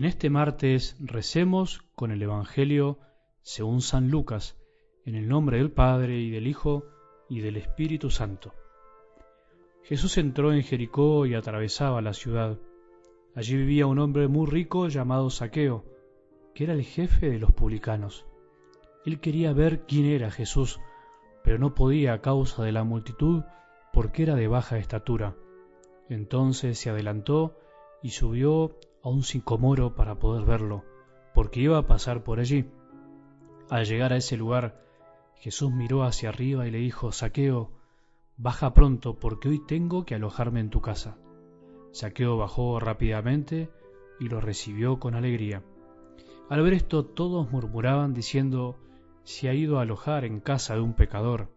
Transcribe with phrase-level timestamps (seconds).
[0.00, 3.00] En este martes recemos con el Evangelio
[3.42, 4.56] según San Lucas,
[5.04, 6.86] en el nombre del Padre y del Hijo
[7.28, 8.54] y del Espíritu Santo.
[9.82, 12.58] Jesús entró en Jericó y atravesaba la ciudad.
[13.34, 15.84] Allí vivía un hombre muy rico llamado Saqueo,
[16.54, 18.24] que era el jefe de los publicanos.
[19.04, 20.80] Él quería ver quién era Jesús,
[21.44, 23.42] pero no podía a causa de la multitud,
[23.92, 25.36] porque era de baja estatura.
[26.08, 27.58] Entonces se adelantó
[28.02, 30.84] y subió a un sicomoro para poder verlo,
[31.34, 32.68] porque iba a pasar por allí.
[33.68, 34.84] Al llegar a ese lugar,
[35.36, 37.70] Jesús miró hacia arriba y le dijo, Saqueo,
[38.36, 41.16] baja pronto, porque hoy tengo que alojarme en tu casa.
[41.92, 43.70] Saqueo bajó rápidamente
[44.18, 45.62] y lo recibió con alegría.
[46.48, 48.76] Al ver esto todos murmuraban diciendo,
[49.22, 51.48] se ha ido a alojar en casa de un pecador.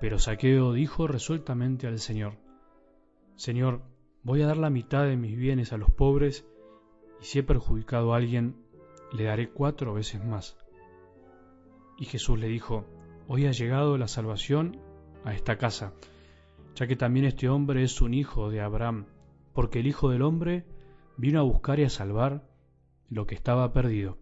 [0.00, 2.34] Pero Saqueo dijo resueltamente al Señor,
[3.36, 3.82] Señor,
[4.22, 6.46] voy a dar la mitad de mis bienes a los pobres,
[7.20, 8.56] y si he perjudicado a alguien,
[9.12, 10.56] le daré cuatro veces más.
[11.98, 12.84] Y Jesús le dijo,
[13.26, 14.78] Hoy ha llegado la salvación
[15.24, 15.94] a esta casa,
[16.74, 19.06] ya que también este hombre es un hijo de Abraham,
[19.54, 20.66] porque el Hijo del Hombre
[21.16, 22.46] vino a buscar y a salvar
[23.08, 24.18] lo que estaba perdido.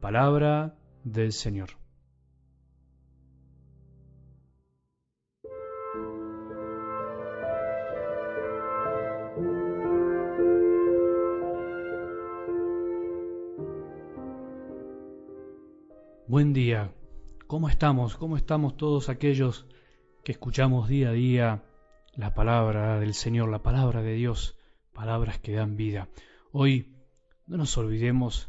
[0.00, 1.83] Palabra del Señor.
[16.26, 16.90] Buen día.
[17.46, 18.16] ¿Cómo estamos?
[18.16, 19.66] ¿Cómo estamos todos aquellos
[20.24, 21.64] que escuchamos día a día
[22.14, 24.56] la palabra del Señor, la palabra de Dios,
[24.94, 26.08] palabras que dan vida?
[26.50, 26.96] Hoy
[27.46, 28.48] no nos olvidemos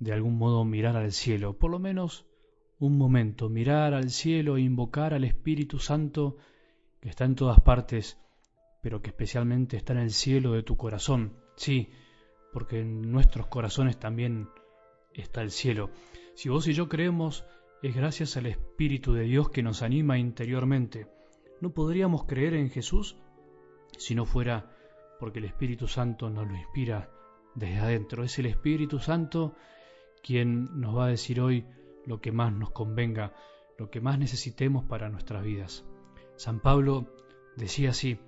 [0.00, 2.26] de algún modo mirar al cielo, por lo menos
[2.80, 6.36] un momento, mirar al cielo e invocar al Espíritu Santo
[7.00, 8.18] que está en todas partes,
[8.82, 11.38] pero que especialmente está en el cielo de tu corazón.
[11.54, 11.92] Sí,
[12.52, 14.48] porque en nuestros corazones también
[15.12, 15.90] está el cielo.
[16.34, 17.44] Si vos y yo creemos,
[17.80, 21.06] es gracias al Espíritu de Dios que nos anima interiormente.
[21.60, 23.16] No podríamos creer en Jesús
[23.96, 24.74] si no fuera
[25.20, 27.08] porque el Espíritu Santo nos lo inspira
[27.54, 28.24] desde adentro.
[28.24, 29.54] Es el Espíritu Santo
[30.24, 31.66] quien nos va a decir hoy
[32.04, 33.32] lo que más nos convenga,
[33.78, 35.84] lo que más necesitemos para nuestras vidas.
[36.34, 37.06] San Pablo
[37.56, 38.18] decía así,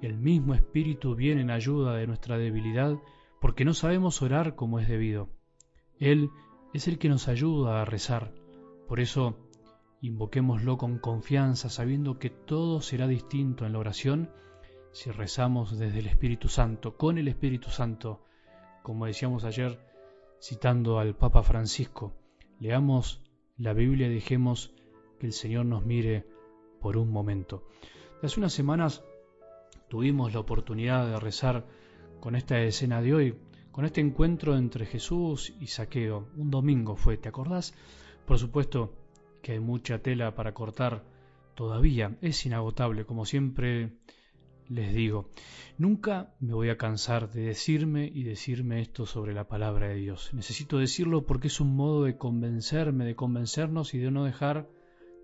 [0.00, 2.96] el mismo Espíritu viene en ayuda de nuestra debilidad
[3.38, 5.28] porque no sabemos orar como es debido.
[5.98, 6.30] Él
[6.72, 8.32] es el que nos ayuda a rezar.
[8.88, 9.36] Por eso,
[10.00, 14.30] invoquémoslo con confianza, sabiendo que todo será distinto en la oración
[14.92, 18.24] si rezamos desde el Espíritu Santo, con el Espíritu Santo,
[18.82, 19.78] como decíamos ayer,
[20.40, 22.12] citando al Papa Francisco.
[22.58, 23.22] Leamos
[23.56, 24.74] la Biblia y dejemos
[25.18, 26.26] que el Señor nos mire
[26.80, 27.68] por un momento.
[28.22, 29.04] Hace unas semanas
[29.88, 31.66] tuvimos la oportunidad de rezar
[32.20, 33.38] con esta escena de hoy,
[33.80, 36.28] con este encuentro entre Jesús y Saqueo.
[36.36, 37.72] Un domingo fue, ¿te acordás?
[38.26, 38.92] Por supuesto
[39.40, 41.02] que hay mucha tela para cortar
[41.54, 43.96] todavía, es inagotable, como siempre
[44.68, 45.30] les digo.
[45.78, 50.34] Nunca me voy a cansar de decirme y decirme esto sobre la palabra de Dios.
[50.34, 54.68] Necesito decirlo porque es un modo de convencerme, de convencernos y de no dejar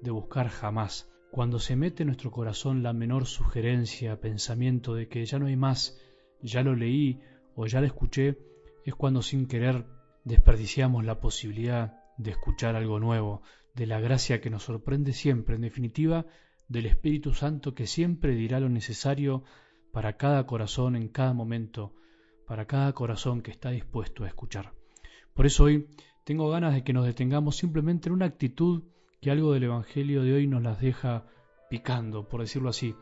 [0.00, 1.12] de buscar jamás.
[1.30, 5.56] Cuando se mete en nuestro corazón la menor sugerencia, pensamiento de que ya no hay
[5.56, 6.00] más,
[6.40, 7.20] ya lo leí
[7.56, 8.38] o ya la escuché,
[8.84, 9.86] es cuando sin querer
[10.24, 13.42] desperdiciamos la posibilidad de escuchar algo nuevo,
[13.74, 16.26] de la gracia que nos sorprende siempre, en definitiva,
[16.68, 19.44] del Espíritu Santo que siempre dirá lo necesario
[19.92, 21.94] para cada corazón en cada momento,
[22.46, 24.72] para cada corazón que está dispuesto a escuchar.
[25.34, 25.88] Por eso hoy
[26.24, 28.84] tengo ganas de que nos detengamos simplemente en una actitud
[29.20, 31.26] que algo del Evangelio de hoy nos las deja
[31.70, 32.94] picando, por decirlo así,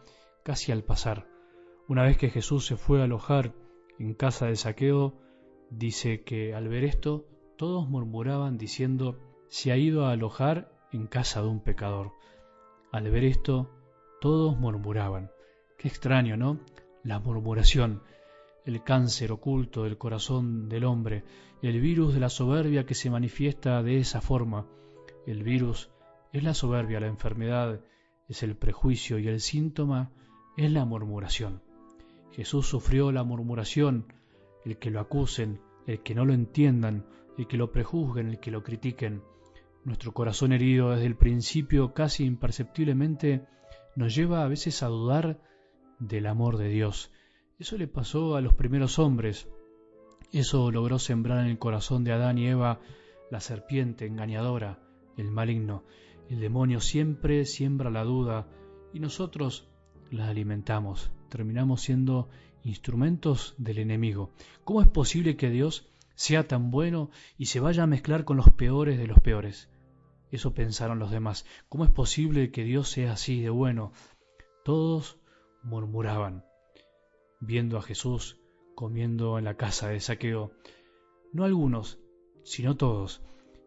[0.45, 1.27] casi al pasar.
[1.89, 3.55] Una vez que Jesús se fue a alojar
[3.99, 5.15] en casa de saqueo,
[5.71, 9.19] dice que al ver esto, todos murmuraban diciendo,
[9.49, 12.13] se ha ido a alojar en casa de un pecador.
[12.93, 13.71] Al ver esto,
[14.21, 15.31] todos murmuraban.
[15.79, 16.61] Qué extraño, ¿no?
[17.03, 18.03] La murmuración,
[18.65, 21.25] el cáncer oculto del corazón del hombre,
[21.63, 24.67] el virus de la soberbia que se manifiesta de esa forma.
[25.27, 25.91] El virus
[26.33, 27.81] es la soberbia, la enfermedad
[28.29, 30.13] es el prejuicio y el síntoma
[30.57, 31.63] es la murmuración.
[32.35, 34.13] Jesús sufrió la murmuración,
[34.65, 37.07] el que lo acusen, el que no lo entiendan,
[37.39, 39.23] el que lo prejuzguen, el que lo critiquen.
[39.85, 43.47] Nuestro corazón herido desde el principio casi imperceptiblemente
[43.95, 45.39] nos lleva a veces a dudar
[46.01, 47.13] del amor de Dios.
[47.61, 49.49] Eso le pasó a los primeros hombres.
[50.33, 52.81] Eso logró sembrar en el corazón de Adán y Eva
[53.31, 54.81] la serpiente engañadora,
[55.17, 55.85] el maligno.
[56.29, 58.49] El demonio siempre siembra la duda
[58.93, 59.69] y nosotros
[60.11, 62.29] la alimentamos terminamos siendo
[62.63, 64.31] instrumentos del enemigo.
[64.63, 65.85] ¿Cómo es posible que Dios
[66.15, 69.69] sea tan bueno y se vaya a mezclar con los peores de los peores.
[70.31, 71.45] Eso pensaron los demás.
[71.69, 73.93] ¿Cómo es posible que Dios sea así de bueno?
[74.65, 75.19] Todos
[75.65, 76.45] murmuraban,
[77.41, 78.39] viendo a Jesús
[78.77, 80.53] comiendo en la casa de saqueo.
[81.33, 81.99] No algunos,
[82.45, 83.23] sino todos.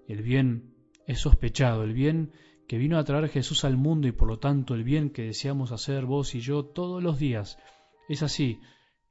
[0.07, 0.73] El bien
[1.05, 2.31] es sospechado, el bien
[2.67, 5.71] que vino a traer Jesús al mundo y por lo tanto el bien que deseamos
[5.71, 7.57] hacer vos y yo todos los días.
[8.09, 8.59] Es así,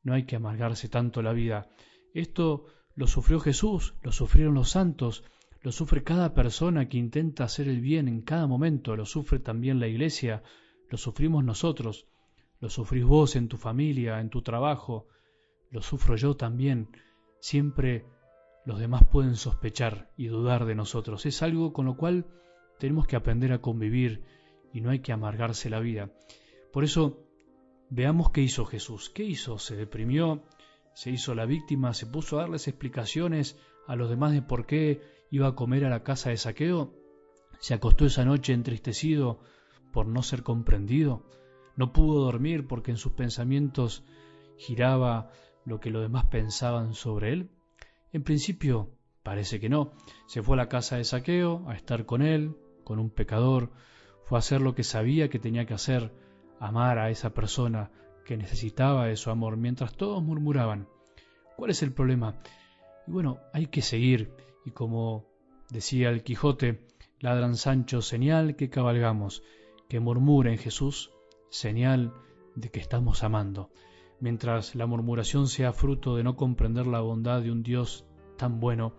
[0.03, 1.69] no hay que amargarse tanto la vida.
[2.13, 5.25] Esto lo sufrió Jesús, lo sufrieron los santos,
[5.63, 9.81] lo sufre cada persona que intenta hacer el bien en cada momento, lo sufre también
[9.81, 10.43] la iglesia,
[10.91, 12.07] lo sufrimos nosotros,
[12.61, 15.09] lo sufrís vos en tu familia, en tu trabajo,
[15.71, 16.89] lo sufro yo también.
[17.41, 18.05] Siempre
[18.65, 21.27] los demás pueden sospechar y dudar de nosotros.
[21.27, 22.27] Es algo con lo cual
[22.79, 24.23] tenemos que aprender a convivir
[24.73, 26.11] y no hay que amargarse la vida.
[26.73, 27.27] Por eso,
[27.91, 29.11] veamos qué hizo Jesús.
[29.11, 29.59] ¿Qué hizo?
[29.59, 30.43] Se deprimió,
[30.95, 35.01] se hizo la víctima, se puso a darles explicaciones a los demás de por qué
[35.31, 36.95] iba a comer a la casa de saqueo.
[37.61, 39.41] Se acostó esa noche entristecido
[39.93, 41.23] por no ser comprendido.
[41.77, 44.05] No pudo dormir porque en sus pensamientos
[44.57, 45.31] giraba
[45.65, 47.51] lo que los demás pensaban sobre él.
[48.13, 48.91] En principio,
[49.23, 49.93] parece que no.
[50.27, 53.71] Se fue a la casa de saqueo a estar con él, con un pecador,
[54.25, 56.13] fue hacer lo que sabía que tenía que hacer,
[56.61, 57.91] amar a esa persona
[58.25, 60.89] que necesitaba de su amor, mientras todos murmuraban.
[61.57, 62.37] ¿Cuál es el problema?
[63.07, 64.33] Y bueno, hay que seguir,
[64.65, 65.27] y como
[65.69, 66.87] decía el Quijote,
[67.19, 69.43] ladran Sancho, señal que cabalgamos,
[69.89, 71.11] que murmura en Jesús,
[71.51, 72.15] señal
[72.55, 73.71] de que estamos amando
[74.21, 78.07] mientras la murmuración sea fruto de no comprender la bondad de un Dios
[78.37, 78.95] tan bueno,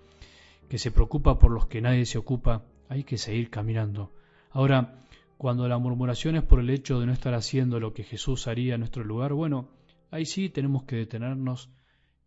[0.69, 4.13] que se preocupa por los que nadie se ocupa, hay que seguir caminando.
[4.49, 4.99] Ahora,
[5.37, 8.73] cuando la murmuración es por el hecho de no estar haciendo lo que Jesús haría
[8.75, 9.69] en nuestro lugar, bueno,
[10.09, 11.69] ahí sí tenemos que detenernos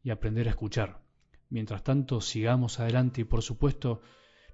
[0.03, 1.03] y aprender a escuchar.
[1.49, 4.01] Mientras tanto, sigamos adelante y por supuesto,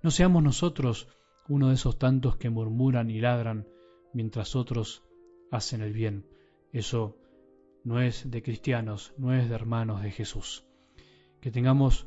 [0.02, 1.08] no seamos nosotros
[1.48, 3.68] uno de esos tantos que murmuran y ladran
[4.12, 5.04] mientras otros
[5.50, 6.26] hacen el bien.
[6.72, 7.18] Eso
[7.84, 10.64] no es de cristianos, no es de hermanos de Jesús.
[11.40, 12.06] Que tengamos